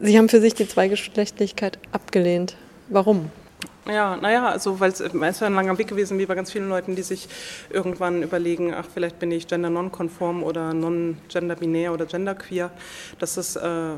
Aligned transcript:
Sie 0.00 0.16
haben 0.16 0.28
für 0.28 0.40
sich 0.40 0.54
die 0.54 0.68
Zweigeschlechtlichkeit 0.68 1.78
abgelehnt. 1.90 2.56
Warum? 2.88 3.30
Ja, 3.90 4.16
naja, 4.16 4.50
also 4.50 4.80
weil 4.80 4.90
es 4.90 5.00
ist 5.00 5.40
ja 5.40 5.46
ein 5.46 5.54
langer 5.54 5.78
Weg 5.78 5.88
gewesen, 5.88 6.18
wie 6.18 6.26
bei 6.26 6.34
ganz 6.34 6.52
vielen 6.52 6.68
Leuten, 6.68 6.94
die 6.94 7.00
sich 7.00 7.26
irgendwann 7.70 8.22
überlegen, 8.22 8.74
ach, 8.74 8.84
vielleicht 8.92 9.18
bin 9.18 9.32
ich 9.32 9.46
gender 9.46 9.70
non-konform 9.70 10.42
oder 10.42 10.74
non-gender-binär 10.74 11.94
oder 11.94 12.04
genderqueer, 12.04 12.70
dass 13.18 13.36
das 13.36 13.56
äh, 13.56 13.92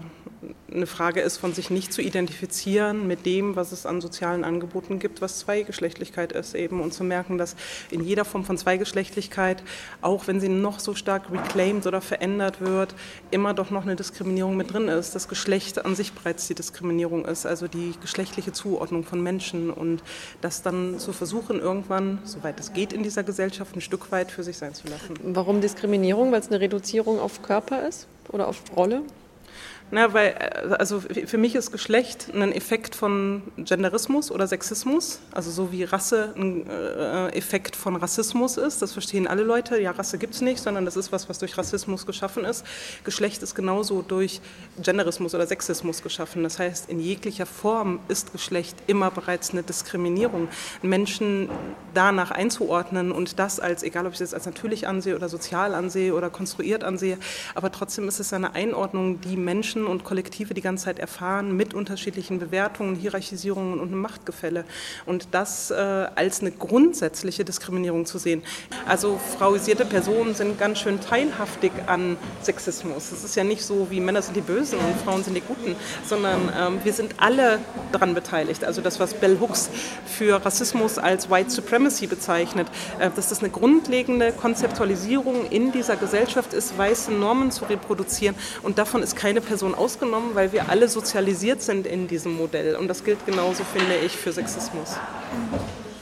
eine 0.73 0.87
Frage 0.87 1.21
ist, 1.21 1.39
von 1.39 1.53
sich 1.53 1.71
nicht 1.71 1.93
zu 1.93 2.03
identifizieren 2.03 3.09
mit 3.09 3.27
dem, 3.27 3.57
was 3.57 3.73
es 3.73 3.85
an 3.85 4.01
sozialen 4.01 4.45
Angeboten 4.45 5.01
gibt, 5.01 5.21
was 5.21 5.41
Zweigeschlechtlichkeit 5.41 6.33
ist 6.33 6.55
eben 6.55 6.81
und 6.81 6.95
zu 6.95 7.03
merken, 7.03 7.37
dass 7.37 7.57
in 7.91 8.03
jeder 8.03 8.25
Form 8.25 8.45
von 8.45 8.57
Zweigeschlechtlichkeit, 8.57 9.63
auch 10.03 10.29
wenn 10.29 10.41
sie 10.41 10.49
noch 10.49 10.79
so 10.79 10.95
stark 10.95 11.33
reclaimed 11.33 11.87
oder 11.89 12.01
verändert 12.01 12.61
wird, 12.61 12.95
immer 13.33 13.55
doch 13.55 13.71
noch 13.71 13.83
eine 13.83 13.97
Diskriminierung 13.97 14.57
mit 14.57 14.73
drin 14.73 14.87
ist. 14.87 15.17
Das 15.17 15.29
Geschlecht 15.29 15.85
an 15.85 15.97
sich 15.97 16.13
bereits 16.13 16.47
die 16.47 16.55
Diskriminierung 16.55 17.25
ist, 17.25 17.45
also 17.45 17.67
die 17.67 17.95
geschlechtliche 18.01 18.53
Zuordnung 18.53 19.03
von 19.03 19.21
Menschen 19.21 19.71
und 19.81 20.03
das 20.41 20.63
dann 20.63 20.99
zu 20.99 21.13
versuchen, 21.13 21.59
irgendwann, 21.59 22.21
soweit 22.25 22.61
es 22.61 22.73
geht 22.73 22.93
in 22.93 23.03
dieser 23.03 23.25
Gesellschaft, 23.25 23.75
ein 23.75 23.81
Stück 23.81 24.13
weit 24.13 24.31
für 24.31 24.45
sich 24.45 24.59
sein 24.59 24.75
zu 24.75 24.87
lassen. 24.87 25.15
Warum 25.25 25.61
Diskriminierung? 25.61 26.31
Weil 26.31 26.41
es 26.41 26.49
eine 26.49 26.61
Reduzierung 26.61 27.19
auf 27.19 27.43
Körper 27.43 27.89
ist 27.89 28.07
oder 28.29 28.47
auf 28.47 28.63
Rolle? 28.77 29.03
Na, 29.93 30.13
weil, 30.13 30.29
äh, 30.39 30.75
also 30.79 31.01
für 31.01 31.39
mich 31.39 31.57
ist 31.57 31.73
Geschlecht 31.73 32.29
ein 32.33 32.53
Effekt 32.53 32.95
von 32.95 33.43
Genderismus 33.57 34.31
oder 34.31 34.47
Sexismus, 34.47 35.21
also 35.33 35.51
so 35.51 35.73
wie 35.73 35.83
Rasse 35.83 36.33
ein 36.37 36.69
äh, 36.69 37.29
Effekt 37.31 37.75
von 37.75 37.97
Rassismus 37.97 38.57
ist. 38.57 38.83
Das 38.83 38.93
verstehen 38.93 39.27
alle 39.27 39.43
Leute. 39.43 39.81
Ja, 39.81 39.91
Rasse 39.91 40.19
gibt 40.19 40.35
es 40.35 40.43
nicht, 40.43 40.63
sondern 40.63 40.85
das 40.85 40.97
ist 40.97 41.11
was, 41.11 41.29
was 41.29 41.41
durch 41.41 41.59
Rassismus 41.59 42.07
geschaffen 42.07 42.45
ist. 42.45 42.65
Geschlecht 43.03 43.43
ist 43.43 43.57
genauso 43.57 44.03
durch 44.03 44.41
Genderismus 44.81 45.35
oder 45.35 45.47
Sexismus 45.47 46.03
geschaffen. 46.03 46.45
Das 46.45 46.61
heißt, 46.61 46.89
in 46.89 47.01
jeglicher 47.01 47.47
Form 47.47 47.99
ist 48.07 48.31
Geschlecht 48.33 48.77
immer 48.87 49.11
bereits 49.11 49.51
eine 49.51 49.65
Diskriminierung. 49.65 50.49
Menschen 50.83 51.49
danach 51.95 52.31
einzuordnen 52.31 53.11
und 53.11 53.41
das 53.41 53.59
als, 53.59 53.83
egal 53.83 54.07
ob 54.07 54.13
ich 54.13 54.21
das 54.21 54.35
als 54.35 54.47
natürlich 54.47 54.87
ansehe 54.87 55.17
oder 55.17 55.29
sozial 55.29 55.75
ansehe 55.75 56.15
oder 56.15 56.31
konstruiert 56.31 56.85
ansehe, 56.85 57.19
aber 57.57 57.73
trotzdem 57.73 58.07
ist 58.07 58.21
es 58.21 58.33
eine 58.33 58.55
Einordnung, 58.55 59.21
die 59.21 59.37
Menschen 59.37 59.80
Menschen 59.81 59.87
und 59.87 60.05
Kollektive 60.05 60.55
die 60.55 60.61
ganze 60.61 60.85
Zeit 60.85 60.99
erfahren 60.99 61.57
mit 61.57 61.75
unterschiedlichen 61.75 62.39
Bewertungen, 62.39 62.95
Hierarchisierungen 62.95 63.81
und 63.81 63.89
einem 63.89 64.01
Machtgefälle. 64.01 64.65
Und 65.07 65.29
das 65.33 65.71
äh, 65.71 65.75
als 65.75 66.41
eine 66.41 66.51
grundsätzliche 66.51 67.45
Diskriminierung 67.45 68.07
zu 68.07 68.19
sehen. 68.19 68.43
Also 68.87 69.19
frauisierte 69.39 69.85
Personen 69.85 70.35
sind 70.35 70.59
ganz 70.59 70.79
schön 70.79 71.01
teilhaftig 71.01 71.73
an 71.87 72.17
Sexismus. 72.43 73.13
Es 73.13 73.25
ist 73.25 73.37
ja 73.37 73.45
nicht 73.45 73.65
so, 73.65 73.89
wie 73.91 74.01
Männer 74.01 74.23
sind 74.23 74.37
die 74.37 74.41
Bösen 74.41 74.79
und 74.79 75.01
Frauen 75.05 75.25
sind 75.25 75.35
die 75.35 75.41
Guten, 75.41 75.77
sondern 76.07 76.53
ähm, 76.59 76.81
wir 76.85 76.93
sind 76.93 77.15
alle 77.19 77.59
daran 77.93 78.15
beteiligt. 78.15 78.65
Also 78.65 78.81
das, 78.81 79.01
was 79.01 79.15
Bell 79.15 79.39
Hooks 79.41 79.71
für 80.07 80.45
Rassismus 80.45 80.99
als 80.99 81.31
White 81.31 81.51
Supremacy 81.51 82.07
bezeichnet, 82.07 82.69
äh, 82.99 83.11
dass 83.15 83.29
das 83.29 83.41
eine 83.41 83.51
grundlegende 83.51 84.33
Konzeptualisierung 84.33 85.49
in 85.51 85.73
dieser 85.73 85.97
Gesellschaft 85.97 86.53
ist, 86.53 86.77
weiße 86.77 87.13
Normen 87.13 87.51
zu 87.51 87.65
reproduzieren. 87.65 88.35
Und 88.63 88.79
davon 88.79 89.03
ist 89.03 89.17
keine 89.17 89.41
Person 89.41 89.70
Person 89.71 89.75
ausgenommen, 89.75 90.35
weil 90.35 90.53
wir 90.53 90.69
alle 90.69 90.89
sozialisiert 90.89 91.63
sind 91.63 91.87
in 91.87 92.09
diesem 92.09 92.33
Modell. 92.33 92.77
Und 92.77 92.89
das 92.89 93.05
gilt 93.05 93.25
genauso, 93.27 93.65
finde 93.65 93.97
ich, 94.05 94.17
für 94.17 94.33
Sexismus. 94.33 94.97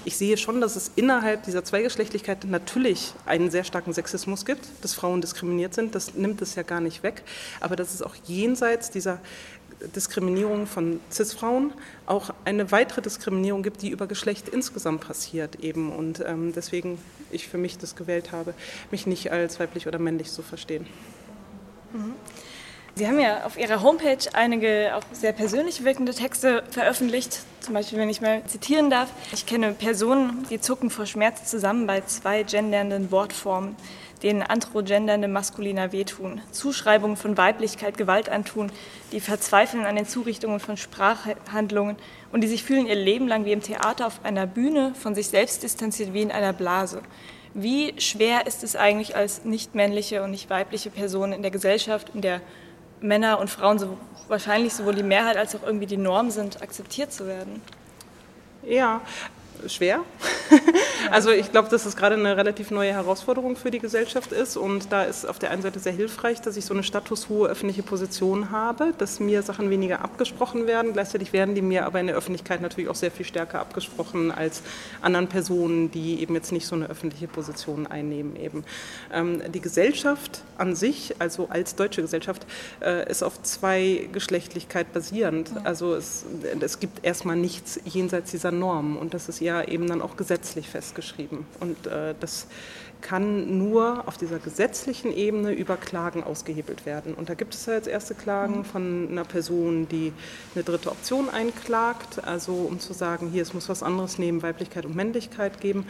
Ich 0.04 0.16
sehe 0.16 0.36
schon, 0.38 0.60
dass 0.60 0.76
es 0.76 0.92
innerhalb 0.96 1.42
dieser 1.44 1.64
Zweigeschlechtlichkeit 1.64 2.44
natürlich 2.44 3.12
einen 3.26 3.50
sehr 3.50 3.64
starken 3.64 3.92
Sexismus 3.92 4.46
gibt, 4.46 4.66
dass 4.80 4.94
Frauen 4.94 5.20
diskriminiert 5.20 5.74
sind. 5.74 5.94
Das 5.94 6.14
nimmt 6.14 6.40
es 6.40 6.54
ja 6.54 6.62
gar 6.62 6.80
nicht 6.80 7.02
weg. 7.02 7.22
Aber 7.60 7.76
dass 7.76 7.92
es 7.92 8.00
auch 8.00 8.14
jenseits 8.24 8.90
dieser 8.90 9.20
Diskriminierung 9.94 10.66
von 10.66 10.98
CIS-Frauen 11.10 11.72
auch 12.06 12.30
eine 12.44 12.72
weitere 12.72 13.02
Diskriminierung 13.02 13.62
gibt, 13.62 13.82
die 13.82 13.90
über 13.90 14.06
Geschlecht 14.06 14.48
insgesamt 14.48 15.02
passiert 15.02 15.56
eben. 15.56 15.92
Und 15.92 16.22
ähm, 16.26 16.52
deswegen 16.54 16.98
ich 17.30 17.48
für 17.48 17.58
mich 17.58 17.76
das 17.76 17.94
gewählt 17.94 18.32
habe, 18.32 18.54
mich 18.90 19.06
nicht 19.06 19.30
als 19.30 19.60
weiblich 19.60 19.86
oder 19.86 19.98
männlich 19.98 20.30
zu 20.30 20.42
verstehen. 20.42 20.86
Mhm. 21.92 22.14
Sie 22.98 23.06
haben 23.06 23.20
ja 23.20 23.44
auf 23.44 23.56
Ihrer 23.56 23.84
Homepage 23.84 24.18
einige 24.32 24.90
auch 24.96 25.04
sehr 25.12 25.32
persönlich 25.32 25.84
wirkende 25.84 26.12
Texte 26.12 26.64
veröffentlicht. 26.68 27.42
Zum 27.60 27.74
Beispiel, 27.74 27.96
wenn 27.96 28.08
ich 28.08 28.20
mal 28.20 28.42
zitieren 28.46 28.90
darf. 28.90 29.08
Ich 29.32 29.46
kenne 29.46 29.70
Personen, 29.70 30.44
die 30.50 30.60
zucken 30.60 30.90
vor 30.90 31.06
Schmerz 31.06 31.44
zusammen 31.44 31.86
bei 31.86 32.00
zwei 32.00 32.42
gendernden 32.42 33.12
Wortformen, 33.12 33.76
denen 34.24 34.42
androgendernde 34.42 35.28
Maskuliner 35.28 35.92
wehtun, 35.92 36.40
Zuschreibungen 36.50 37.16
von 37.16 37.36
Weiblichkeit 37.38 37.96
Gewalt 37.96 38.28
antun, 38.28 38.72
die 39.12 39.20
verzweifeln 39.20 39.86
an 39.86 39.94
den 39.94 40.08
Zurichtungen 40.08 40.58
von 40.58 40.76
Sprachhandlungen 40.76 41.94
und 42.32 42.40
die 42.40 42.48
sich 42.48 42.64
fühlen 42.64 42.88
ihr 42.88 42.96
Leben 42.96 43.28
lang 43.28 43.44
wie 43.44 43.52
im 43.52 43.62
Theater 43.62 44.08
auf 44.08 44.24
einer 44.24 44.48
Bühne, 44.48 44.92
von 45.00 45.14
sich 45.14 45.28
selbst 45.28 45.62
distanziert 45.62 46.14
wie 46.14 46.22
in 46.22 46.32
einer 46.32 46.52
Blase. 46.52 47.02
Wie 47.54 47.94
schwer 48.00 48.48
ist 48.48 48.64
es 48.64 48.74
eigentlich 48.74 49.14
als 49.14 49.44
nicht 49.44 49.76
männliche 49.76 50.24
und 50.24 50.32
nicht 50.32 50.50
weibliche 50.50 50.90
Person 50.90 51.32
in 51.32 51.42
der 51.42 51.52
Gesellschaft, 51.52 52.10
in 52.12 52.22
der 52.22 52.40
Männer 53.00 53.38
und 53.38 53.48
Frauen 53.48 53.78
so 53.78 53.96
wahrscheinlich 54.28 54.74
sowohl 54.74 54.94
die 54.94 55.02
Mehrheit 55.02 55.36
als 55.36 55.54
auch 55.56 55.62
irgendwie 55.64 55.86
die 55.86 55.96
Norm 55.96 56.30
sind, 56.30 56.62
akzeptiert 56.62 57.12
zu 57.12 57.26
werden? 57.26 57.62
Ja, 58.62 59.00
schwer. 59.66 60.00
Also 61.10 61.30
ich 61.30 61.50
glaube, 61.50 61.68
dass 61.70 61.86
es 61.86 61.96
gerade 61.96 62.16
eine 62.16 62.36
relativ 62.36 62.70
neue 62.70 62.92
Herausforderung 62.92 63.56
für 63.56 63.70
die 63.70 63.78
Gesellschaft 63.78 64.32
ist 64.32 64.56
und 64.56 64.92
da 64.92 65.04
ist 65.04 65.26
auf 65.26 65.38
der 65.38 65.50
einen 65.50 65.62
Seite 65.62 65.78
sehr 65.78 65.92
hilfreich, 65.92 66.40
dass 66.40 66.56
ich 66.56 66.64
so 66.66 66.74
eine 66.74 66.82
statushohe 66.82 67.48
öffentliche 67.48 67.82
Position 67.82 68.50
habe, 68.50 68.92
dass 68.98 69.20
mir 69.20 69.42
Sachen 69.42 69.70
weniger 69.70 70.02
abgesprochen 70.04 70.66
werden. 70.66 70.92
Gleichzeitig 70.92 71.32
werden 71.32 71.54
die 71.54 71.62
mir 71.62 71.86
aber 71.86 72.00
in 72.00 72.08
der 72.08 72.16
Öffentlichkeit 72.16 72.60
natürlich 72.60 72.90
auch 72.90 72.94
sehr 72.94 73.10
viel 73.10 73.24
stärker 73.24 73.60
abgesprochen 73.60 74.30
als 74.30 74.62
anderen 75.00 75.28
Personen, 75.28 75.90
die 75.90 76.20
eben 76.20 76.34
jetzt 76.34 76.52
nicht 76.52 76.66
so 76.66 76.74
eine 76.74 76.90
öffentliche 76.90 77.28
Position 77.28 77.86
einnehmen. 77.86 78.36
Eben. 78.36 78.64
Ähm, 79.12 79.42
die 79.52 79.60
Gesellschaft 79.60 80.42
an 80.58 80.74
sich, 80.74 81.14
also 81.18 81.48
als 81.48 81.74
deutsche 81.74 82.02
Gesellschaft, 82.02 82.46
äh, 82.80 83.10
ist 83.10 83.22
auf 83.22 83.42
Zweigeschlechtlichkeit 83.42 84.92
basierend. 84.92 85.52
Also 85.64 85.94
es, 85.94 86.24
es 86.60 86.80
gibt 86.80 87.04
erstmal 87.04 87.36
nichts 87.36 87.80
jenseits 87.84 88.30
dieser 88.30 88.50
Norm 88.50 88.96
und 88.96 89.14
das 89.14 89.28
ist 89.28 89.40
ja 89.40 89.62
eben 89.62 89.86
dann 89.86 90.02
auch 90.02 90.16
gesetzlich 90.16 90.37
festgeschrieben. 90.44 91.46
Und 91.60 91.86
äh, 91.86 92.14
das 92.18 92.46
kann 93.00 93.58
nur 93.58 94.06
auf 94.06 94.16
dieser 94.16 94.38
gesetzlichen 94.38 95.12
Ebene 95.12 95.52
über 95.52 95.76
Klagen 95.76 96.24
ausgehebelt 96.24 96.84
werden. 96.86 97.14
Und 97.14 97.28
da 97.28 97.34
gibt 97.34 97.54
es 97.54 97.66
ja 97.66 97.74
jetzt 97.74 97.88
erste 97.88 98.14
Klagen 98.14 98.64
von 98.64 99.08
einer 99.10 99.24
Person, 99.24 99.88
die 99.88 100.12
eine 100.54 100.64
dritte 100.64 100.90
Option 100.90 101.28
einklagt, 101.28 102.24
also 102.24 102.52
um 102.52 102.80
zu 102.80 102.92
sagen, 102.92 103.30
hier, 103.30 103.42
es 103.42 103.54
muss 103.54 103.68
was 103.68 103.82
anderes 103.82 104.18
neben 104.18 104.42
Weiblichkeit 104.42 104.84
und 104.84 104.96
Männlichkeit 104.96 105.60
geben. 105.60 105.86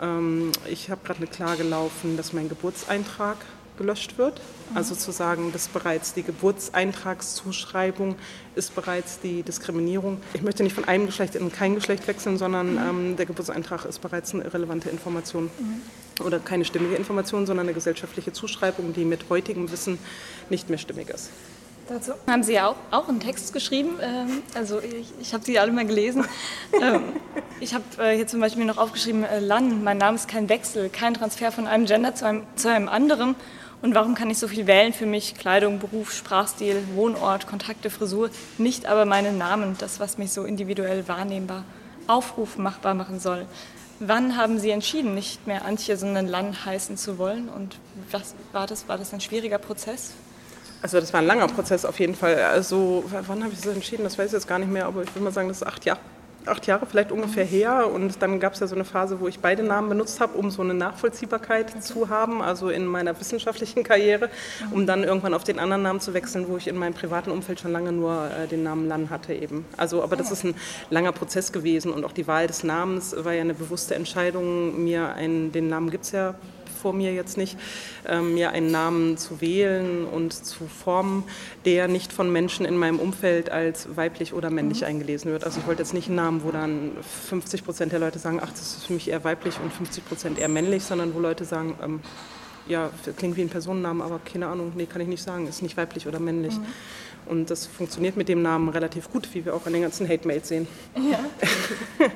Ähm, 0.00 0.52
ich 0.70 0.90
habe 0.90 1.00
gerade 1.04 1.18
eine 1.18 1.28
Klage 1.28 1.62
laufen, 1.62 2.16
dass 2.16 2.32
mein 2.32 2.48
Geburtseintrag 2.48 3.38
gelöscht 3.76 4.18
wird. 4.18 4.40
Also 4.74 4.94
zu 4.94 5.10
sagen, 5.12 5.52
dass 5.52 5.68
bereits 5.68 6.14
die 6.14 6.22
Geburtseintragszuschreibung 6.22 8.16
ist 8.54 8.74
bereits 8.74 9.20
die 9.20 9.42
Diskriminierung. 9.42 10.20
Ich 10.32 10.42
möchte 10.42 10.62
nicht 10.62 10.74
von 10.74 10.84
einem 10.84 11.06
Geschlecht 11.06 11.34
in 11.34 11.52
kein 11.52 11.74
Geschlecht 11.74 12.06
wechseln, 12.06 12.38
sondern 12.38 12.76
ähm, 12.76 13.16
der 13.16 13.26
Geburtseintrag 13.26 13.84
ist 13.84 14.00
bereits 14.00 14.34
eine 14.34 14.44
irrelevante 14.44 14.88
Information 14.90 15.50
mhm. 15.58 16.24
oder 16.24 16.38
keine 16.38 16.64
stimmige 16.64 16.94
Information, 16.94 17.46
sondern 17.46 17.66
eine 17.66 17.74
gesellschaftliche 17.74 18.32
Zuschreibung, 18.32 18.92
die 18.92 19.04
mit 19.04 19.28
heutigem 19.28 19.70
Wissen 19.70 19.98
nicht 20.50 20.70
mehr 20.70 20.78
stimmig 20.78 21.10
ist. 21.10 21.30
Dazu 21.88 22.12
haben 22.26 22.42
Sie 22.42 22.54
ja 22.54 22.68
auch, 22.68 22.76
auch 22.90 23.08
einen 23.08 23.20
Text 23.20 23.52
geschrieben. 23.52 23.98
Ähm, 24.00 24.42
also 24.54 24.80
ich, 24.80 25.12
ich 25.20 25.34
habe 25.34 25.44
sie 25.44 25.58
alle 25.58 25.70
mal 25.70 25.84
gelesen. 25.84 26.24
ähm, 26.82 27.02
ich 27.60 27.74
habe 27.74 27.84
äh, 27.98 28.16
hier 28.16 28.26
zum 28.26 28.40
Beispiel 28.40 28.64
noch 28.64 28.78
aufgeschrieben, 28.78 29.22
äh, 29.22 29.40
LAN, 29.40 29.84
mein 29.84 29.98
Name 29.98 30.16
ist 30.16 30.26
kein 30.26 30.48
Wechsel, 30.48 30.88
kein 30.88 31.14
Transfer 31.14 31.52
von 31.52 31.66
einem 31.66 31.84
Gender 31.84 32.14
zu 32.14 32.26
einem, 32.26 32.42
zu 32.56 32.68
einem 32.68 32.88
anderen. 32.88 33.36
Und 33.82 33.94
warum 33.94 34.14
kann 34.14 34.30
ich 34.30 34.38
so 34.38 34.48
viel 34.48 34.66
wählen 34.66 34.92
für 34.92 35.06
mich? 35.06 35.34
Kleidung, 35.34 35.78
Beruf, 35.78 36.12
Sprachstil, 36.12 36.82
Wohnort, 36.94 37.46
Kontakte, 37.46 37.90
Frisur, 37.90 38.30
nicht 38.58 38.86
aber 38.86 39.04
meinen 39.04 39.38
Namen, 39.38 39.76
das, 39.78 40.00
was 40.00 40.18
mich 40.18 40.32
so 40.32 40.44
individuell 40.44 41.06
wahrnehmbar, 41.06 41.64
aufrufmachbar 42.06 42.94
machen 42.94 43.20
soll. 43.20 43.46
Wann 44.00 44.36
haben 44.36 44.58
Sie 44.58 44.70
entschieden, 44.70 45.14
nicht 45.14 45.46
mehr 45.46 45.64
Antje, 45.64 45.96
sondern 45.96 46.26
Lan 46.26 46.64
heißen 46.64 46.96
zu 46.96 47.18
wollen? 47.18 47.48
Und 47.48 47.76
was 48.10 48.34
war 48.52 48.66
das? 48.66 48.88
War 48.88 48.98
das 48.98 49.12
ein 49.12 49.20
schwieriger 49.20 49.58
Prozess? 49.58 50.12
Also 50.82 51.00
das 51.00 51.12
war 51.12 51.20
ein 51.20 51.26
langer 51.26 51.46
Prozess 51.46 51.84
auf 51.84 51.98
jeden 52.00 52.14
Fall. 52.14 52.34
Also 52.42 53.04
wann 53.06 53.42
habe 53.42 53.52
ich 53.52 53.60
das 53.60 53.74
entschieden? 53.74 54.04
Das 54.04 54.18
weiß 54.18 54.26
ich 54.26 54.32
jetzt 54.32 54.48
gar 54.48 54.58
nicht 54.58 54.70
mehr, 54.70 54.86
aber 54.86 55.02
ich 55.02 55.08
würde 55.14 55.24
mal 55.24 55.32
sagen, 55.32 55.48
das 55.48 55.58
ist 55.58 55.66
acht 55.66 55.84
Jahre 55.84 56.00
acht 56.46 56.66
Jahre 56.66 56.86
vielleicht 56.86 57.12
ungefähr 57.12 57.44
her 57.44 57.90
und 57.92 58.22
dann 58.22 58.40
gab 58.40 58.54
es 58.54 58.60
ja 58.60 58.66
so 58.66 58.74
eine 58.74 58.84
Phase, 58.84 59.20
wo 59.20 59.28
ich 59.28 59.40
beide 59.40 59.62
Namen 59.62 59.88
benutzt 59.88 60.20
habe, 60.20 60.36
um 60.36 60.50
so 60.50 60.62
eine 60.62 60.74
Nachvollziehbarkeit 60.74 61.70
okay. 61.70 61.80
zu 61.80 62.08
haben, 62.08 62.42
also 62.42 62.70
in 62.70 62.86
meiner 62.86 63.18
wissenschaftlichen 63.18 63.82
Karriere, 63.82 64.30
um 64.70 64.86
dann 64.86 65.04
irgendwann 65.04 65.34
auf 65.34 65.44
den 65.44 65.58
anderen 65.58 65.82
Namen 65.82 66.00
zu 66.00 66.14
wechseln, 66.14 66.46
wo 66.48 66.56
ich 66.56 66.68
in 66.68 66.76
meinem 66.76 66.94
privaten 66.94 67.30
Umfeld 67.30 67.60
schon 67.60 67.72
lange 67.72 67.92
nur 67.92 68.30
äh, 68.30 68.46
den 68.46 68.62
Namen 68.62 68.88
Lan 68.88 69.10
hatte 69.10 69.34
eben. 69.34 69.64
Also, 69.76 70.02
aber 70.02 70.16
das 70.16 70.30
ist 70.30 70.44
ein 70.44 70.54
langer 70.90 71.12
Prozess 71.12 71.52
gewesen 71.52 71.92
und 71.92 72.04
auch 72.04 72.12
die 72.12 72.26
Wahl 72.26 72.46
des 72.46 72.64
Namens 72.64 73.14
war 73.18 73.32
ja 73.32 73.40
eine 73.40 73.54
bewusste 73.54 73.94
Entscheidung. 73.94 74.82
Mir 74.84 75.14
einen, 75.14 75.52
den 75.52 75.68
Namen 75.68 75.90
gibt 75.90 76.04
es 76.04 76.12
ja 76.12 76.34
vor 76.84 76.92
mir 76.92 77.14
jetzt 77.14 77.38
nicht, 77.38 77.56
ähm, 78.06 78.34
mir 78.34 78.50
einen 78.50 78.70
Namen 78.70 79.16
zu 79.16 79.40
wählen 79.40 80.04
und 80.04 80.34
zu 80.34 80.66
formen, 80.66 81.24
der 81.64 81.88
nicht 81.88 82.12
von 82.12 82.30
Menschen 82.30 82.66
in 82.66 82.76
meinem 82.76 82.98
Umfeld 82.98 83.48
als 83.48 83.96
weiblich 83.96 84.34
oder 84.34 84.50
männlich 84.50 84.82
mhm. 84.82 84.88
eingelesen 84.88 85.32
wird. 85.32 85.44
Also 85.44 85.60
ich 85.60 85.66
wollte 85.66 85.80
jetzt 85.80 85.94
nicht 85.94 86.08
einen 86.08 86.16
Namen, 86.16 86.44
wo 86.44 86.50
dann 86.50 86.90
50 87.30 87.64
Prozent 87.64 87.92
der 87.92 88.00
Leute 88.00 88.18
sagen, 88.18 88.38
ach, 88.42 88.50
das 88.50 88.76
ist 88.76 88.84
für 88.84 88.92
mich 88.92 89.08
eher 89.08 89.24
weiblich 89.24 89.54
und 89.64 89.72
50 89.72 90.04
Prozent 90.04 90.38
eher 90.38 90.50
männlich, 90.50 90.82
sondern 90.82 91.14
wo 91.14 91.20
Leute 91.20 91.46
sagen, 91.46 91.74
ähm, 91.82 92.00
ja, 92.66 92.90
klingt 93.16 93.36
wie 93.36 93.42
ein 93.42 93.48
Personennamen, 93.48 94.02
aber 94.02 94.20
keine 94.24 94.46
Ahnung, 94.46 94.72
nee, 94.74 94.86
kann 94.86 95.00
ich 95.00 95.08
nicht 95.08 95.22
sagen, 95.22 95.46
ist 95.46 95.62
nicht 95.62 95.76
weiblich 95.76 96.06
oder 96.06 96.18
männlich. 96.18 96.54
Mhm. 96.54 96.66
Und 97.26 97.50
das 97.50 97.66
funktioniert 97.66 98.16
mit 98.16 98.28
dem 98.28 98.42
Namen 98.42 98.68
relativ 98.68 99.10
gut, 99.10 99.28
wie 99.32 99.44
wir 99.44 99.54
auch 99.54 99.64
an 99.66 99.72
den 99.72 99.82
ganzen 99.82 100.06
Hate-Mails 100.06 100.48
sehen. 100.48 100.68
Ja. 100.94 101.18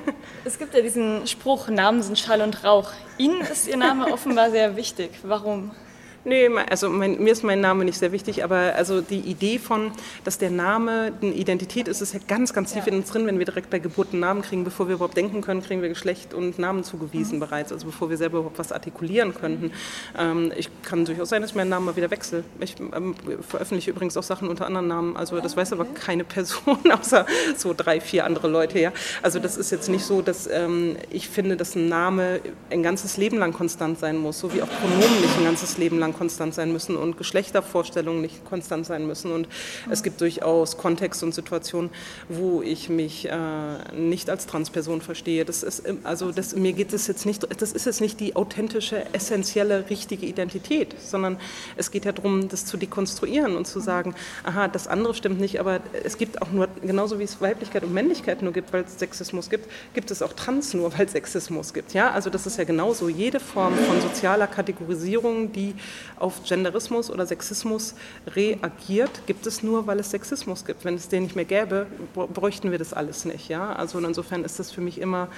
es 0.45 0.59
gibt 0.59 0.73
ja 0.75 0.81
diesen 0.81 1.25
Spruch, 1.25 1.67
Namen 1.67 2.03
sind 2.03 2.19
Schall 2.19 2.41
und 2.41 2.63
Rauch. 2.63 2.91
Ihnen 3.17 3.41
ist 3.41 3.67
Ihr 3.67 3.77
Name 3.77 4.11
offenbar 4.13 4.51
sehr 4.51 4.75
wichtig. 4.75 5.11
Warum? 5.23 5.71
Nee, 6.25 6.49
also 6.69 6.89
mein, 6.89 7.23
mir 7.23 7.31
ist 7.31 7.43
mein 7.43 7.61
Name 7.61 7.85
nicht 7.85 7.97
sehr 7.97 8.11
wichtig, 8.11 8.43
aber 8.43 8.75
also 8.75 8.99
die 9.01 9.19
Idee 9.19 9.57
von, 9.57 9.91
dass 10.25 10.37
der 10.37 10.49
Name 10.49 11.13
eine 11.21 11.31
Identität 11.31 11.87
ist, 11.87 12.01
ist 12.01 12.13
ja 12.13 12.19
ganz, 12.27 12.53
ganz 12.53 12.73
tief 12.73 12.85
ja. 12.85 12.91
in 12.91 12.99
uns 12.99 13.09
drin, 13.09 13.25
wenn 13.25 13.39
wir 13.39 13.45
direkt 13.45 13.69
bei 13.69 13.79
Geburt 13.79 14.09
einen 14.11 14.19
Namen 14.19 14.41
kriegen. 14.41 14.63
Bevor 14.63 14.87
wir 14.87 14.95
überhaupt 14.95 15.15
denken 15.15 15.41
können, 15.41 15.61
kriegen 15.61 15.81
wir 15.81 15.89
Geschlecht 15.89 16.33
und 16.33 16.59
Namen 16.59 16.83
zugewiesen 16.83 17.35
mhm. 17.35 17.39
bereits, 17.39 17.71
also 17.71 17.85
bevor 17.85 18.09
wir 18.09 18.17
selber 18.17 18.39
überhaupt 18.39 18.59
was 18.59 18.71
artikulieren 18.71 19.33
könnten. 19.33 19.71
Ähm, 20.17 20.51
ich 20.57 20.69
kann 20.83 21.05
durchaus 21.05 21.29
sein, 21.29 21.41
dass 21.41 21.51
ich 21.51 21.55
meinen 21.55 21.69
Namen 21.69 21.85
mal 21.85 21.95
wieder 21.95 22.11
wechsle. 22.11 22.43
Ich 22.59 22.75
ähm, 22.79 23.15
veröffentliche 23.47 23.91
übrigens 23.91 24.17
auch 24.17 24.23
Sachen 24.23 24.49
unter 24.49 24.65
anderen 24.65 24.87
Namen, 24.87 25.17
also 25.17 25.39
das 25.39 25.55
weiß 25.55 25.73
aber 25.73 25.85
keine 25.85 26.25
Person, 26.25 26.79
außer 26.91 27.25
so 27.55 27.73
drei, 27.75 28.01
vier 28.01 28.25
andere 28.25 28.47
Leute. 28.47 28.79
Ja. 28.79 28.91
Also 29.21 29.39
das 29.39 29.57
ist 29.57 29.71
jetzt 29.71 29.89
nicht 29.89 30.03
so, 30.03 30.21
dass 30.21 30.47
ähm, 30.47 30.97
ich 31.09 31.29
finde, 31.29 31.55
dass 31.55 31.75
ein 31.75 31.87
Name 31.87 32.41
ein 32.69 32.83
ganzes 32.83 33.17
Leben 33.17 33.37
lang 33.37 33.53
konstant 33.53 33.99
sein 33.99 34.17
muss, 34.17 34.39
so 34.39 34.53
wie 34.53 34.61
auch 34.61 34.69
Pronomen 34.69 35.21
nicht 35.21 35.37
ein 35.37 35.45
ganzes 35.45 35.77
Leben 35.77 35.97
lang 35.99 36.08
konstant 36.13 36.53
sein 36.53 36.71
müssen 36.71 36.95
und 36.95 37.17
Geschlechtervorstellungen 37.17 38.21
nicht 38.21 38.45
konstant 38.45 38.85
sein 38.85 39.07
müssen. 39.07 39.31
Und 39.31 39.47
es 39.89 40.03
gibt 40.03 40.21
durchaus 40.21 40.77
Kontexte 40.77 41.25
und 41.25 41.33
Situationen, 41.33 41.89
wo 42.27 42.61
ich 42.61 42.89
mich 42.89 43.27
äh, 43.29 43.35
nicht 43.95 44.29
als 44.29 44.47
Transperson 44.47 45.01
verstehe. 45.01 45.45
Das 45.45 45.63
ist, 45.63 45.83
also 46.03 46.31
das, 46.31 46.55
mir 46.55 46.73
geht 46.73 46.93
es 46.93 47.07
jetzt 47.07 47.25
nicht, 47.25 47.47
das 47.61 47.71
ist 47.71 47.85
jetzt 47.85 48.01
nicht 48.01 48.19
die 48.19 48.35
authentische, 48.35 49.05
essentielle, 49.13 49.89
richtige 49.89 50.25
Identität, 50.25 50.95
sondern 50.99 51.37
es 51.77 51.91
geht 51.91 52.05
ja 52.05 52.11
darum, 52.11 52.47
das 52.49 52.65
zu 52.65 52.77
dekonstruieren 52.77 53.55
und 53.55 53.65
zu 53.65 53.79
sagen, 53.79 54.15
aha, 54.43 54.67
das 54.67 54.87
andere 54.87 55.13
stimmt 55.13 55.39
nicht, 55.39 55.59
aber 55.59 55.79
es 56.03 56.17
gibt 56.17 56.41
auch 56.41 56.51
nur, 56.51 56.67
genauso 56.81 57.19
wie 57.19 57.23
es 57.23 57.41
Weiblichkeit 57.41 57.83
und 57.83 57.93
Männlichkeit 57.93 58.41
nur 58.41 58.53
gibt, 58.53 58.73
weil 58.73 58.83
es 58.83 58.97
Sexismus 58.99 59.49
gibt, 59.49 59.69
gibt 59.93 60.11
es 60.11 60.21
auch 60.21 60.33
Trans 60.33 60.73
nur, 60.73 60.97
weil 60.97 61.05
es 61.05 61.11
Sexismus 61.11 61.73
gibt. 61.73 61.93
Ja, 61.93 62.11
also 62.11 62.29
das 62.29 62.45
ist 62.45 62.57
ja 62.57 62.63
genauso. 62.63 63.09
Jede 63.09 63.39
Form 63.39 63.73
von 63.75 64.01
sozialer 64.01 64.47
Kategorisierung, 64.47 65.51
die 65.51 65.75
auf 66.17 66.43
Genderismus 66.43 67.09
oder 67.09 67.25
Sexismus 67.25 67.95
reagiert, 68.27 69.25
gibt 69.25 69.45
es 69.47 69.63
nur, 69.63 69.87
weil 69.87 69.99
es 69.99 70.11
Sexismus 70.11 70.65
gibt. 70.65 70.85
Wenn 70.85 70.95
es 70.95 71.09
den 71.09 71.23
nicht 71.23 71.35
mehr 71.35 71.45
gäbe, 71.45 71.87
bräuchten 72.13 72.71
wir 72.71 72.77
das 72.77 72.93
alles 72.93 73.25
nicht. 73.25 73.49
Ja? 73.49 73.73
Also 73.73 73.99
insofern 73.99 74.43
ist 74.43 74.59
das 74.59 74.71
für 74.71 74.81
mich 74.81 74.99
immer 74.99 75.29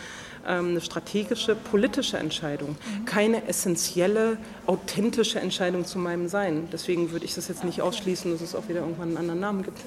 ähm, 0.47 0.69
eine 0.69 0.81
strategische, 0.81 1.55
politische 1.55 2.17
Entscheidung, 2.17 2.75
keine 3.05 3.47
essentielle, 3.47 4.37
authentische 4.65 5.39
Entscheidung 5.39 5.85
zu 5.85 5.99
meinem 5.99 6.27
Sein. 6.27 6.67
Deswegen 6.71 7.11
würde 7.11 7.25
ich 7.25 7.35
das 7.35 7.47
jetzt 7.47 7.63
nicht 7.63 7.81
ausschließen, 7.81 8.31
dass 8.31 8.41
es 8.41 8.55
auch 8.55 8.67
wieder 8.67 8.81
irgendwann 8.81 9.09
einen 9.09 9.17
anderen 9.17 9.39
Namen 9.39 9.63
gibt. 9.63 9.79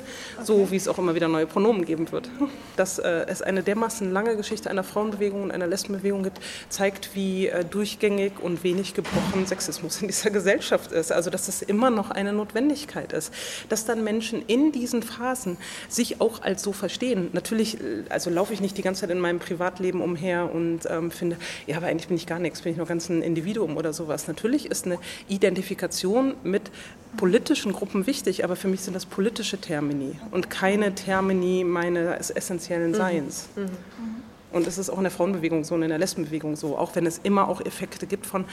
So 0.43 0.71
wie 0.71 0.77
es 0.77 0.89
auch 0.89 0.99
immer 0.99 1.15
wieder 1.15 1.29
neue 1.29 1.47
Pronomen 1.47 1.85
geben 1.85 2.11
wird. 2.13 2.29
Dass 2.77 2.99
äh, 2.99 3.27
es 3.29 3.43
eine 3.43 3.63
dermaßen 3.63 4.13
lange 4.13 4.37
Geschichte 4.37 4.69
einer 4.69 4.85
Frauenbewegung 4.85 5.43
und 5.43 5.51
einer 5.51 5.67
Lesbenbewegung 5.67 6.23
gibt, 6.23 6.41
zeigt, 6.69 7.15
wie 7.15 7.49
äh, 7.49 7.65
durchgängig 7.65 8.33
und 8.41 8.65
wenig 8.65 8.95
gebrochen 8.95 9.47
Sexismus 9.47 10.03
in 10.03 10.09
dieser 10.09 10.31
Gesellschaft 10.31 10.64
ist. 10.73 11.13
Also 11.13 11.31
dass 11.31 11.49
es 11.49 11.63
immer 11.63 11.91
noch 11.91 12.11
eine 12.11 12.33
Notwendigkeit 12.33 13.13
ist. 13.13 13.33
Dass 13.69 13.85
dann 13.85 14.05
Menschen 14.05 14.43
in 14.47 14.73
diesen 14.73 15.03
Phasen 15.03 15.57
sich 15.89 16.21
auch 16.21 16.43
als 16.43 16.63
so 16.63 16.73
verstehen. 16.73 17.31
Natürlich, 17.33 17.81
äh, 17.81 18.05
also 18.09 18.31
laufe 18.31 18.53
ich 18.53 18.61
nicht 18.61 18.77
die 18.79 18.83
ganze 18.83 19.03
Zeit 19.03 19.11
in 19.11 19.21
meinem 19.21 19.39
Privatleben 19.39 20.01
umher 20.01 20.53
und 20.53 20.81
ähm, 20.89 21.11
finde, 21.11 21.37
ja, 21.67 21.77
aber 21.77 21.87
eigentlich 21.87 22.09
bin 22.09 22.17
ich 22.17 22.27
gar 22.27 22.39
nichts, 22.39 22.63
bin 22.63 22.73
ich 22.73 22.79
nur 22.79 22.87
ganz 22.87 23.09
ein 23.09 23.23
Individuum 23.23 23.77
oder 23.77 23.93
sowas. 23.93 24.29
Natürlich 24.29 24.71
ist 24.71 24.87
eine 24.87 24.99
Identifikation 25.29 26.35
mit 26.43 26.71
politischen 27.17 27.73
Gruppen 27.73 28.07
wichtig, 28.07 28.45
aber 28.45 28.57
für 28.57 28.69
mich 28.69 28.81
sind 28.81 28.95
das 28.95 29.07
politische 29.07 29.59
Termini 29.59 30.19
und 30.31 30.51
keine 30.51 30.95
Termini 30.95 31.65
meines 31.65 32.31
essentiellen 32.31 32.91
mhm. 32.91 32.97
Seins. 32.97 33.49
Mhm. 33.57 33.63
Mhm. 33.63 33.69
Und 34.53 34.67
es 34.69 34.79
ist 34.79 34.89
auch 34.89 34.99
in 34.99 35.05
der 35.05 35.11
Frauenbewegung 35.11 35.65
so 35.65 35.75
und 35.75 35.83
in 35.83 35.89
der 35.89 35.99
Lesbenbewegung 35.99 36.55
so, 36.55 36.79
auch 36.79 36.95
wenn 36.95 37.07
es 37.07 37.19
immer 37.23 37.49
auch 37.49 37.61
Effekte 37.61 38.07
gibt 38.07 38.25
von, 38.25 38.45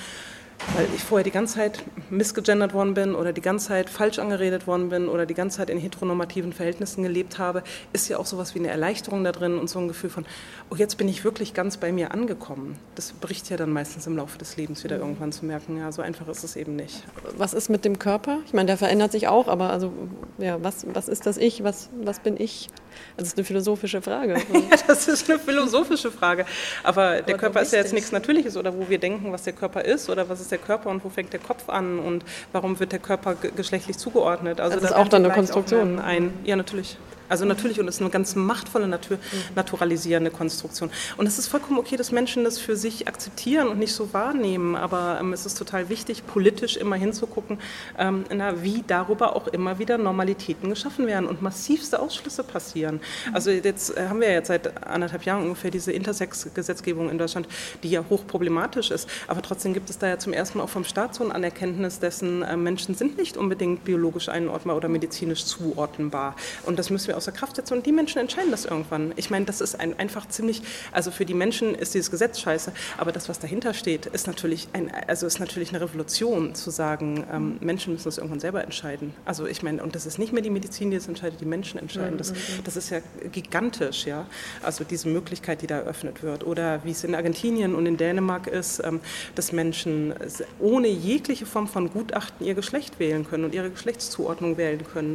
weil 0.75 0.87
ich 0.95 1.03
vorher 1.03 1.23
die 1.23 1.31
ganze 1.31 1.55
Zeit 1.55 1.83
missgegendert 2.11 2.73
worden 2.73 2.93
bin 2.93 3.15
oder 3.15 3.33
die 3.33 3.41
ganze 3.41 3.69
Zeit 3.69 3.89
falsch 3.89 4.19
angeredet 4.19 4.67
worden 4.67 4.89
bin 4.89 5.07
oder 5.07 5.25
die 5.25 5.33
ganze 5.33 5.57
Zeit 5.57 5.69
in 5.69 5.77
heteronormativen 5.77 6.53
Verhältnissen 6.53 7.03
gelebt 7.03 7.39
habe, 7.39 7.63
ist 7.93 8.09
ja 8.09 8.17
auch 8.17 8.25
sowas 8.25 8.53
wie 8.53 8.59
eine 8.59 8.69
Erleichterung 8.69 9.23
da 9.23 9.31
drin 9.31 9.57
und 9.57 9.69
so 9.69 9.79
ein 9.79 9.87
Gefühl 9.87 10.09
von, 10.09 10.25
oh, 10.69 10.75
jetzt 10.75 10.97
bin 10.97 11.07
ich 11.07 11.23
wirklich 11.23 11.53
ganz 11.53 11.77
bei 11.77 11.91
mir 11.91 12.11
angekommen. 12.11 12.77
Das 12.95 13.13
bricht 13.13 13.49
ja 13.49 13.57
dann 13.57 13.71
meistens 13.71 14.07
im 14.07 14.17
Laufe 14.17 14.37
des 14.37 14.57
Lebens 14.57 14.83
wieder 14.83 14.97
irgendwann 14.97 15.31
zu 15.31 15.45
merken, 15.45 15.77
ja, 15.77 15.91
so 15.91 16.01
einfach 16.01 16.27
ist 16.27 16.43
es 16.43 16.55
eben 16.55 16.75
nicht. 16.75 17.03
Was 17.37 17.53
ist 17.53 17.69
mit 17.69 17.85
dem 17.85 17.97
Körper? 17.97 18.39
Ich 18.45 18.53
meine, 18.53 18.67
der 18.67 18.77
verändert 18.77 19.11
sich 19.11 19.27
auch, 19.27 19.47
aber 19.47 19.69
also, 19.71 19.91
ja, 20.37 20.61
was, 20.61 20.85
was 20.93 21.07
ist 21.07 21.25
das 21.25 21.37
Ich? 21.37 21.63
Was, 21.63 21.89
was 22.03 22.19
bin 22.19 22.39
ich? 22.39 22.69
Das 23.17 23.29
ist 23.29 23.37
eine 23.37 23.45
philosophische 23.45 24.01
Frage. 24.01 24.33
ja, 24.53 24.77
das 24.87 25.07
ist 25.07 25.29
eine 25.29 25.39
philosophische 25.39 26.11
Frage. 26.11 26.45
Aber 26.83 27.21
der 27.21 27.35
aber 27.35 27.37
Körper 27.37 27.61
ist 27.61 27.71
ja 27.73 27.79
jetzt 27.79 27.93
nichts 27.93 28.11
Natürliches 28.11 28.57
oder 28.57 28.75
wo 28.75 28.89
wir 28.89 28.99
denken, 28.99 29.31
was 29.31 29.43
der 29.43 29.53
Körper 29.53 29.83
ist 29.85 30.09
oder 30.09 30.27
was 30.27 30.41
ist 30.41 30.51
der 30.51 30.57
Körper 30.57 30.89
und 30.89 31.03
wo 31.03 31.09
fängt 31.09 31.31
der 31.33 31.39
Kopf 31.39 31.69
an 31.69 31.99
und 32.01 32.23
warum 32.51 32.79
wird 32.79 32.91
der 32.91 32.99
Körper 32.99 33.35
geschlechtlich 33.35 33.97
zugeordnet. 33.97 34.59
Also 34.59 34.79
das 34.79 34.91
ist 34.91 34.95
auch 34.95 35.07
dann 35.07 35.25
eine 35.25 35.33
Konstruktion. 35.33 35.99
Ein, 35.99 36.33
ja, 36.43 36.55
natürlich. 36.55 36.97
Also 37.31 37.45
natürlich, 37.45 37.79
und 37.79 37.87
es 37.87 37.95
ist 37.95 38.01
eine 38.01 38.09
ganz 38.09 38.35
machtvolle, 38.35 38.89
Natur, 38.89 39.17
naturalisierende 39.55 40.31
Konstruktion. 40.31 40.91
Und 41.15 41.27
es 41.27 41.39
ist 41.39 41.47
vollkommen 41.47 41.79
okay, 41.79 41.95
dass 41.95 42.11
Menschen 42.11 42.43
das 42.43 42.59
für 42.59 42.75
sich 42.75 43.07
akzeptieren 43.07 43.69
und 43.69 43.79
nicht 43.79 43.93
so 43.93 44.13
wahrnehmen, 44.13 44.75
aber 44.75 45.17
ähm, 45.21 45.31
es 45.31 45.45
ist 45.45 45.57
total 45.57 45.87
wichtig, 45.87 46.27
politisch 46.27 46.75
immer 46.75 46.97
hinzugucken, 46.97 47.57
ähm, 47.97 48.25
na, 48.33 48.61
wie 48.63 48.83
darüber 48.85 49.33
auch 49.37 49.47
immer 49.47 49.79
wieder 49.79 49.97
Normalitäten 49.97 50.69
geschaffen 50.69 51.07
werden 51.07 51.25
und 51.25 51.41
massivste 51.41 52.01
Ausschlüsse 52.01 52.43
passieren. 52.43 52.99
Also 53.31 53.49
jetzt 53.49 53.95
äh, 53.95 54.09
haben 54.09 54.19
wir 54.19 54.29
jetzt 54.29 54.47
seit 54.47 54.85
anderthalb 54.85 55.23
Jahren 55.23 55.43
ungefähr 55.43 55.71
diese 55.71 55.93
Intersex-Gesetzgebung 55.93 57.09
in 57.09 57.17
Deutschland, 57.17 57.47
die 57.81 57.91
ja 57.91 58.03
hochproblematisch 58.09 58.91
ist, 58.91 59.09
aber 59.27 59.41
trotzdem 59.41 59.73
gibt 59.73 59.89
es 59.89 59.97
da 59.97 60.09
ja 60.09 60.19
zum 60.19 60.33
ersten 60.33 60.57
Mal 60.57 60.65
auch 60.65 60.69
vom 60.69 60.83
Staat 60.83 61.15
so 61.15 61.23
ein 61.23 61.31
Anerkenntnis 61.31 61.99
dessen, 61.99 62.41
äh, 62.41 62.57
Menschen 62.57 62.93
sind 62.93 63.17
nicht 63.17 63.37
unbedingt 63.37 63.85
biologisch 63.85 64.27
einordnbar 64.27 64.75
oder 64.75 64.89
medizinisch 64.89 65.45
zuordnenbar. 65.45 66.35
Und 66.65 66.77
das 66.77 66.89
müssen 66.89 67.07
wir 67.07 67.20
außer 67.21 67.31
Kraft 67.31 67.55
setzen 67.55 67.75
und 67.75 67.85
die 67.85 67.91
Menschen 67.91 68.19
entscheiden 68.19 68.49
das 68.49 68.65
irgendwann. 68.65 69.13
Ich 69.15 69.29
meine, 69.29 69.45
das 69.45 69.61
ist 69.61 69.79
ein, 69.79 69.97
einfach 69.99 70.27
ziemlich, 70.27 70.63
also 70.91 71.11
für 71.11 71.25
die 71.25 71.35
Menschen 71.35 71.75
ist 71.75 71.93
dieses 71.93 72.09
Gesetz 72.09 72.39
scheiße, 72.39 72.71
aber 72.97 73.11
das, 73.11 73.29
was 73.29 73.37
dahinter 73.37 73.75
steht, 73.75 74.07
ist 74.07 74.25
natürlich, 74.25 74.67
ein, 74.73 74.91
also 75.07 75.27
ist 75.27 75.39
natürlich 75.39 75.69
eine 75.69 75.81
Revolution, 75.81 76.55
zu 76.55 76.71
sagen, 76.71 77.25
ähm, 77.31 77.57
Menschen 77.61 77.93
müssen 77.93 78.05
das 78.05 78.17
irgendwann 78.17 78.39
selber 78.39 78.63
entscheiden. 78.63 79.13
Also 79.25 79.45
ich 79.45 79.61
meine, 79.61 79.83
und 79.83 79.93
das 79.93 80.05
ist 80.05 80.17
nicht 80.17 80.33
mehr 80.33 80.41
die 80.41 80.49
Medizin, 80.49 80.89
die 80.89 80.97
das 80.97 81.07
entscheidet, 81.07 81.41
die 81.41 81.45
Menschen 81.45 81.79
entscheiden. 81.79 82.17
Das, 82.17 82.33
das 82.63 82.75
ist 82.75 82.89
ja 82.89 82.99
gigantisch, 83.31 84.05
ja. 84.05 84.25
Also 84.63 84.83
diese 84.83 85.09
Möglichkeit, 85.09 85.61
die 85.61 85.67
da 85.67 85.77
eröffnet 85.79 86.23
wird. 86.23 86.45
Oder 86.45 86.83
wie 86.83 86.91
es 86.91 87.03
in 87.03 87.15
Argentinien 87.15 87.75
und 87.75 87.85
in 87.85 87.97
Dänemark 87.97 88.47
ist, 88.47 88.81
ähm, 88.83 88.99
dass 89.35 89.51
Menschen 89.51 90.13
ohne 90.59 90.87
jegliche 90.87 91.45
Form 91.45 91.67
von 91.67 91.91
Gutachten 91.91 92.45
ihr 92.45 92.55
Geschlecht 92.55 92.99
wählen 92.99 93.27
können 93.27 93.45
und 93.45 93.53
ihre 93.53 93.69
Geschlechtszuordnung 93.69 94.57
wählen 94.57 94.83
können. 94.91 95.09